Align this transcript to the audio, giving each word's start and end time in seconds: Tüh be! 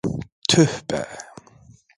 Tüh 0.47 0.67
be! 0.87 1.01